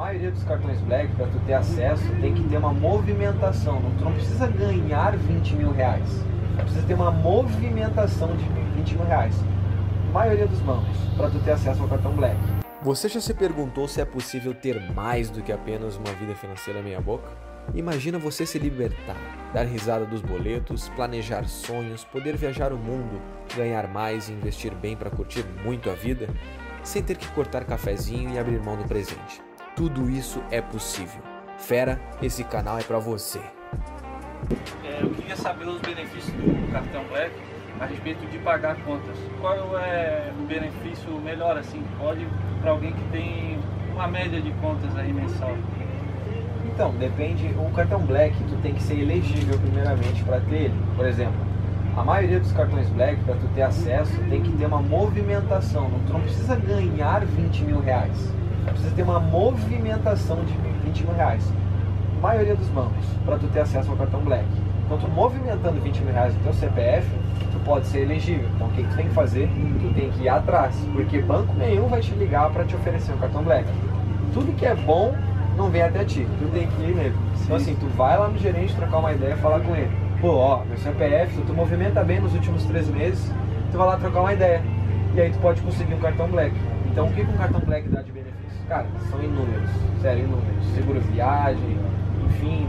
maioria 0.00 0.30
dos 0.30 0.42
cartões 0.44 0.80
Black, 0.80 1.14
para 1.14 1.26
tu 1.26 1.38
ter 1.40 1.52
acesso, 1.52 2.02
tem 2.22 2.32
que 2.32 2.42
ter 2.48 2.56
uma 2.56 2.72
movimentação. 2.72 3.82
Tu 3.98 4.04
não 4.04 4.12
precisa 4.12 4.46
ganhar 4.46 5.14
20 5.14 5.56
mil 5.56 5.72
reais. 5.72 6.08
Tu 6.56 6.62
precisa 6.62 6.86
ter 6.86 6.94
uma 6.94 7.10
movimentação 7.10 8.34
de 8.34 8.44
20 8.76 8.96
mil 8.96 9.06
reais. 9.06 9.34
A 10.08 10.12
maioria 10.12 10.46
dos 10.46 10.58
bancos, 10.60 10.96
para 11.18 11.28
tu 11.28 11.38
ter 11.40 11.50
acesso 11.50 11.82
ao 11.82 11.88
cartão 11.88 12.12
Black. 12.12 12.34
Você 12.82 13.10
já 13.10 13.20
se 13.20 13.34
perguntou 13.34 13.86
se 13.86 14.00
é 14.00 14.06
possível 14.06 14.54
ter 14.54 14.80
mais 14.94 15.28
do 15.28 15.42
que 15.42 15.52
apenas 15.52 15.98
uma 15.98 16.12
vida 16.14 16.34
financeira 16.34 16.80
meia 16.80 17.00
boca? 17.02 17.28
Imagina 17.74 18.18
você 18.18 18.46
se 18.46 18.58
libertar, 18.58 19.18
dar 19.52 19.66
risada 19.66 20.06
dos 20.06 20.22
boletos, 20.22 20.88
planejar 20.88 21.46
sonhos, 21.46 22.04
poder 22.04 22.38
viajar 22.38 22.72
o 22.72 22.78
mundo, 22.78 23.20
ganhar 23.54 23.86
mais 23.86 24.30
e 24.30 24.32
investir 24.32 24.74
bem 24.74 24.96
para 24.96 25.10
curtir 25.10 25.44
muito 25.62 25.90
a 25.90 25.94
vida, 25.94 26.26
sem 26.82 27.02
ter 27.02 27.18
que 27.18 27.28
cortar 27.32 27.66
cafezinho 27.66 28.30
e 28.30 28.38
abrir 28.38 28.62
mão 28.62 28.78
do 28.78 28.84
presente. 28.84 29.49
Tudo 29.76 30.10
isso 30.10 30.42
é 30.50 30.60
possível. 30.60 31.22
Fera, 31.56 32.00
esse 32.20 32.42
canal 32.44 32.78
é 32.78 32.82
para 32.82 32.98
você. 32.98 33.40
É, 34.84 34.98
eu 35.02 35.10
queria 35.10 35.36
saber 35.36 35.66
os 35.68 35.80
benefícios 35.80 36.34
do 36.34 36.72
cartão 36.72 37.04
Black 37.04 37.32
a 37.78 37.86
respeito 37.86 38.26
de 38.30 38.38
pagar 38.38 38.76
contas. 38.82 39.16
Qual 39.40 39.78
é 39.78 40.32
o 40.38 40.46
benefício 40.46 41.12
melhor 41.20 41.56
assim? 41.56 41.82
Pode 41.98 42.26
para 42.60 42.72
alguém 42.72 42.92
que 42.92 43.04
tem 43.10 43.58
uma 43.94 44.08
média 44.08 44.40
de 44.40 44.50
contas 44.54 44.94
aí 44.96 45.12
mensal? 45.12 45.56
Então, 46.66 46.92
depende. 46.96 47.54
O 47.58 47.70
cartão 47.72 48.00
Black, 48.00 48.34
tu 48.44 48.56
tem 48.62 48.74
que 48.74 48.82
ser 48.82 48.98
elegível 48.98 49.58
primeiramente 49.58 50.22
para 50.24 50.40
ter 50.40 50.62
ele. 50.64 50.74
Por 50.96 51.06
exemplo, 51.06 51.40
a 51.96 52.02
maioria 52.02 52.40
dos 52.40 52.52
cartões 52.52 52.88
Black, 52.88 53.22
para 53.24 53.34
tu 53.36 53.46
ter 53.54 53.62
acesso, 53.62 54.12
tem 54.28 54.42
que 54.42 54.52
ter 54.52 54.66
uma 54.66 54.82
movimentação. 54.82 55.90
Tu 56.06 56.12
não 56.12 56.20
precisa 56.20 56.56
ganhar 56.56 57.24
20 57.24 57.64
mil 57.64 57.80
reais. 57.80 58.39
Precisa 58.64 58.94
ter 58.94 59.02
uma 59.02 59.20
movimentação 59.20 60.36
de 60.44 60.52
20 60.84 61.04
mil 61.04 61.14
reais. 61.14 61.52
A 62.18 62.20
maioria 62.20 62.54
dos 62.54 62.68
bancos, 62.68 63.04
para 63.24 63.38
tu 63.38 63.46
ter 63.48 63.60
acesso 63.60 63.90
ao 63.90 63.96
cartão 63.96 64.20
Black. 64.20 64.46
Então, 64.84 64.98
tu 64.98 65.08
movimentando 65.08 65.80
20 65.80 66.00
mil 66.00 66.12
reais 66.12 66.34
no 66.34 66.40
teu 66.42 66.52
CPF, 66.52 67.08
tu 67.52 67.60
pode 67.64 67.86
ser 67.86 68.00
elegível. 68.00 68.48
Então, 68.54 68.66
o 68.66 68.70
que, 68.70 68.82
tu 68.82 68.96
tem 68.96 69.06
que 69.08 69.14
fazer? 69.14 69.48
Tu 69.80 69.94
tem 69.94 70.10
que 70.10 70.24
ir 70.24 70.28
atrás, 70.28 70.74
porque 70.92 71.20
banco 71.20 71.54
nenhum 71.54 71.86
vai 71.86 72.00
te 72.00 72.12
ligar 72.14 72.50
para 72.50 72.64
te 72.64 72.74
oferecer 72.74 73.12
um 73.12 73.18
cartão 73.18 73.42
Black. 73.42 73.68
Tudo 74.34 74.52
que 74.56 74.66
é 74.66 74.74
bom 74.74 75.14
não 75.56 75.68
vem 75.68 75.82
até 75.82 76.04
ti, 76.04 76.26
tu 76.38 76.48
tem 76.52 76.66
que 76.66 76.82
ir 76.82 76.94
mesmo. 76.94 77.18
Então 77.42 77.56
assim, 77.56 77.74
tu 77.74 77.86
vai 77.96 78.18
lá 78.18 78.28
no 78.28 78.38
gerente 78.38 78.74
trocar 78.74 78.98
uma 78.98 79.12
ideia, 79.12 79.36
falar 79.36 79.60
com 79.60 79.74
ele. 79.74 79.90
Pô, 80.20 80.28
ó, 80.28 80.64
meu 80.64 80.76
CPF, 80.78 81.40
tu 81.42 81.52
movimenta 81.52 82.02
bem 82.04 82.20
nos 82.20 82.32
últimos 82.34 82.64
três 82.64 82.88
meses, 82.88 83.32
tu 83.70 83.78
vai 83.78 83.86
lá 83.86 83.96
trocar 83.96 84.20
uma 84.20 84.32
ideia. 84.32 84.62
E 85.14 85.20
aí 85.20 85.30
tu 85.30 85.38
pode 85.38 85.60
conseguir 85.60 85.94
um 85.94 86.00
cartão 86.00 86.28
black. 86.28 86.54
Então 86.90 87.06
o 87.06 87.12
que 87.12 87.22
um 87.22 87.36
cartão 87.36 87.60
black 87.60 87.88
dá 87.88 88.02
de 88.02 88.12
benefício? 88.12 88.49
Cara, 88.70 88.86
são 89.10 89.20
inúmeros, 89.20 89.68
sério, 90.00 90.26
inúmeros. 90.26 90.64
Seguro 90.76 91.00
viagem, 91.00 91.76
enfim, 92.28 92.68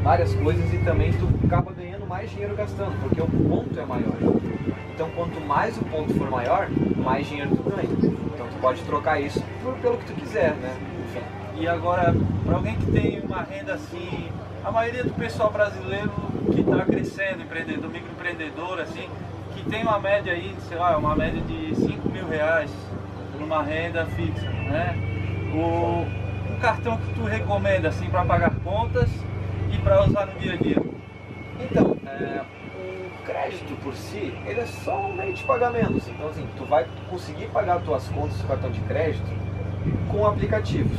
várias 0.00 0.32
coisas 0.36 0.72
e 0.72 0.78
também 0.78 1.12
tu 1.12 1.28
acaba 1.44 1.72
ganhando 1.72 2.06
mais 2.06 2.30
dinheiro 2.30 2.54
gastando, 2.54 2.96
porque 3.00 3.20
o 3.20 3.26
ponto 3.26 3.80
é 3.80 3.84
maior. 3.84 4.14
Então 4.94 5.10
quanto 5.10 5.40
mais 5.40 5.76
o 5.76 5.84
ponto 5.86 6.14
for 6.14 6.30
maior, 6.30 6.68
mais 6.96 7.26
dinheiro 7.26 7.50
tu 7.56 7.68
ganha. 7.68 7.82
Então 7.82 8.46
tu 8.46 8.60
pode 8.60 8.80
trocar 8.82 9.20
isso 9.20 9.42
por, 9.60 9.74
pelo 9.78 9.98
que 9.98 10.04
tu 10.04 10.20
quiser, 10.20 10.54
né? 10.54 10.72
Enfim. 11.08 11.60
E 11.60 11.66
agora, 11.66 12.14
para 12.46 12.54
alguém 12.54 12.76
que 12.76 12.92
tem 12.92 13.20
uma 13.20 13.42
renda 13.42 13.74
assim, 13.74 14.28
a 14.64 14.70
maioria 14.70 15.02
do 15.02 15.14
pessoal 15.14 15.50
brasileiro 15.50 16.12
que 16.54 16.60
está 16.60 16.84
crescendo, 16.84 17.42
empreendedor, 17.42 17.90
microempreendedor, 17.90 18.78
assim, 18.78 19.08
que 19.52 19.68
tem 19.68 19.82
uma 19.82 19.98
média 19.98 20.32
aí, 20.32 20.54
sei 20.68 20.78
lá, 20.78 20.96
uma 20.96 21.16
média 21.16 21.40
de 21.40 21.74
5 21.74 22.08
mil 22.08 22.28
reais 22.28 22.70
numa 23.36 23.64
renda 23.64 24.06
fixa, 24.06 24.48
né? 24.48 25.09
O, 25.52 26.06
um 26.52 26.58
cartão 26.60 26.96
que 26.98 27.14
tu 27.14 27.24
recomenda 27.24 27.88
assim 27.88 28.08
para 28.08 28.24
pagar 28.24 28.54
contas 28.62 29.08
e 29.72 29.78
para 29.78 30.04
usar 30.04 30.26
no 30.26 30.38
dia 30.38 30.54
a 30.54 30.56
dia? 30.56 30.82
Então, 31.60 31.96
é, 32.06 32.42
o 32.76 33.24
crédito 33.24 33.76
por 33.82 33.94
si, 33.94 34.32
ele 34.46 34.60
é 34.60 34.66
só 34.66 35.06
um 35.06 35.14
meio 35.14 35.34
de 35.34 35.42
pagamento. 35.44 36.00
Então, 36.08 36.28
assim, 36.28 36.46
tu 36.56 36.64
vai 36.64 36.86
conseguir 37.08 37.46
pagar 37.46 37.80
tuas 37.80 38.08
contas 38.08 38.36
do 38.38 38.48
cartão 38.48 38.70
de 38.70 38.80
crédito 38.80 39.30
com 40.10 40.26
aplicativos. 40.26 40.98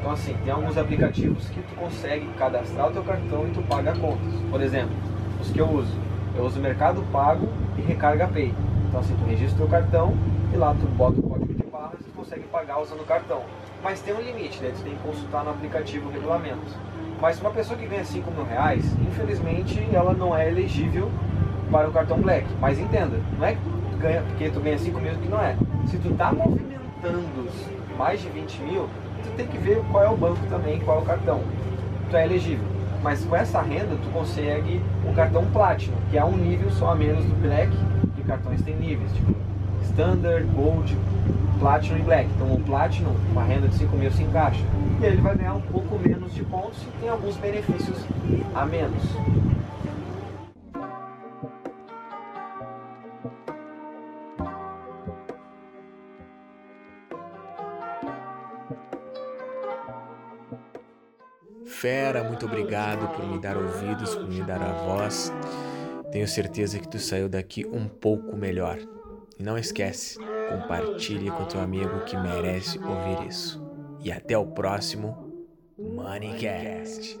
Então 0.00 0.12
assim, 0.12 0.34
tem 0.44 0.52
alguns 0.52 0.78
aplicativos 0.78 1.48
que 1.50 1.60
tu 1.60 1.74
consegue 1.74 2.26
cadastrar 2.38 2.88
o 2.88 2.90
teu 2.90 3.02
cartão 3.02 3.46
e 3.46 3.50
tu 3.50 3.60
paga 3.62 3.92
contas. 3.92 4.32
Por 4.50 4.62
exemplo, 4.62 4.96
os 5.40 5.50
que 5.50 5.58
eu 5.58 5.68
uso. 5.68 5.94
Eu 6.34 6.44
uso 6.44 6.58
Mercado 6.58 7.02
Pago 7.12 7.46
e 7.76 7.82
Recarga 7.82 8.26
Pay. 8.26 8.54
Então 8.88 9.00
assim, 9.00 9.14
tu 9.14 9.28
registra 9.28 9.56
o 9.56 9.58
teu 9.58 9.68
cartão 9.68 10.14
e 10.54 10.56
lá 10.56 10.74
tu 10.74 10.86
bota 10.96 11.20
o 11.20 11.22
código 11.22 11.52
de 11.52 11.62
barras 11.80 12.00
consegue 12.14 12.42
pagar 12.48 12.78
usando 12.78 13.00
o 13.00 13.06
cartão. 13.06 13.42
Mas 13.82 14.02
tem 14.02 14.14
um 14.14 14.20
limite, 14.20 14.60
né? 14.62 14.70
Tu 14.76 14.82
tem 14.82 14.94
que 14.94 15.02
consultar 15.02 15.42
no 15.44 15.50
aplicativo 15.50 16.08
o 16.08 16.12
regulamento. 16.12 16.76
Mas 17.20 17.40
uma 17.40 17.50
pessoa 17.50 17.78
que 17.78 17.86
ganha 17.86 18.04
5 18.04 18.30
mil 18.30 18.44
reais, 18.44 18.84
infelizmente 19.00 19.88
ela 19.92 20.12
não 20.12 20.36
é 20.36 20.48
elegível 20.48 21.10
para 21.70 21.88
o 21.88 21.92
cartão 21.92 22.20
Black. 22.20 22.46
Mas 22.60 22.78
entenda, 22.78 23.18
não 23.38 23.46
é 23.46 23.56
ganha, 23.98 24.22
porque 24.22 24.50
tu 24.50 24.60
ganha 24.60 24.78
5 24.78 25.00
mil 25.00 25.14
que 25.14 25.28
não 25.28 25.40
é. 25.40 25.56
Se 25.86 25.96
tu 25.98 26.14
tá 26.14 26.32
movimentando 26.32 27.48
mais 27.96 28.20
de 28.20 28.28
20 28.28 28.62
mil, 28.62 28.88
tu 29.22 29.30
tem 29.36 29.46
que 29.46 29.56
ver 29.56 29.82
qual 29.90 30.04
é 30.04 30.08
o 30.08 30.16
banco 30.16 30.40
também, 30.50 30.80
qual 30.80 30.98
é 30.98 31.02
o 31.02 31.04
cartão. 31.04 31.42
Tu 32.10 32.16
é 32.16 32.26
elegível. 32.26 32.64
Mas 33.02 33.24
com 33.24 33.34
essa 33.34 33.62
renda, 33.62 33.96
tu 34.02 34.10
consegue 34.10 34.82
um 35.06 35.14
cartão 35.14 35.46
Platinum, 35.50 35.96
que 36.10 36.18
é 36.18 36.24
um 36.24 36.36
nível 36.36 36.70
só 36.70 36.90
a 36.90 36.94
menos 36.94 37.24
do 37.24 37.34
Black, 37.40 37.72
e 38.18 38.22
cartões 38.22 38.60
tem 38.60 38.76
níveis, 38.76 39.10
tipo 39.12 39.49
Standard, 39.84 40.44
Gold, 40.54 40.96
Platinum 41.58 41.98
e 41.98 42.02
Black. 42.02 42.30
Então 42.34 42.54
o 42.54 42.60
Platinum, 42.60 43.14
uma 43.30 43.42
renda 43.42 43.68
de 43.68 43.74
5 43.76 43.96
mil 43.96 44.10
se 44.10 44.22
encaixa. 44.22 44.62
E 45.00 45.04
ele 45.04 45.20
vai 45.20 45.36
ganhar 45.36 45.54
um 45.54 45.60
pouco 45.60 45.98
menos 45.98 46.34
de 46.34 46.42
pontos 46.44 46.82
e 46.82 47.00
tem 47.00 47.08
alguns 47.08 47.36
benefícios 47.36 47.98
a 48.54 48.66
menos. 48.66 49.02
Fera, 61.66 62.22
muito 62.22 62.44
obrigado 62.44 63.08
por 63.16 63.26
me 63.26 63.38
dar 63.38 63.56
ouvidos, 63.56 64.14
por 64.14 64.28
me 64.28 64.42
dar 64.42 64.60
a 64.60 64.72
voz. 64.72 65.32
Tenho 66.12 66.28
certeza 66.28 66.78
que 66.78 66.86
tu 66.86 66.98
saiu 66.98 67.26
daqui 67.26 67.64
um 67.64 67.88
pouco 67.88 68.36
melhor. 68.36 68.78
E 69.38 69.42
não 69.42 69.56
esquece, 69.56 70.18
compartilhe 70.48 71.30
com 71.30 71.44
teu 71.46 71.60
amigo 71.60 72.04
que 72.04 72.16
merece 72.16 72.78
ouvir 72.78 73.26
isso. 73.28 73.62
E 74.00 74.10
até 74.12 74.36
o 74.36 74.46
próximo 74.46 75.32
Moneycast. 75.78 77.18